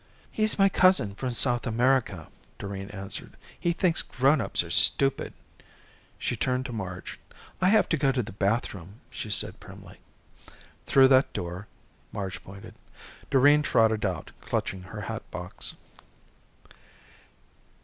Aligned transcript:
"He's 0.31 0.57
my 0.57 0.67
cousin 0.67 1.13
from 1.13 1.31
South 1.33 1.67
America," 1.67 2.29
Doreen 2.57 2.89
answered. 2.89 3.37
"He 3.59 3.71
thinks 3.71 4.01
grownups 4.01 4.63
are 4.63 4.71
stupid." 4.71 5.31
She 6.17 6.35
turned 6.35 6.65
to 6.65 6.73
Marge. 6.73 7.19
"I 7.61 7.67
have 7.69 7.87
to 7.89 7.97
go 7.97 8.11
to 8.11 8.23
the 8.23 8.31
bathroom," 8.31 9.01
she 9.11 9.29
said 9.29 9.59
primly. 9.59 9.99
"Through 10.87 11.09
that 11.09 11.31
door." 11.33 11.67
Marge 12.11 12.43
pointed. 12.43 12.73
Doreen 13.29 13.61
trotted 13.61 14.03
out, 14.03 14.31
clutching 14.41 14.81
her 14.81 15.01
hat 15.01 15.21
box. 15.29 15.75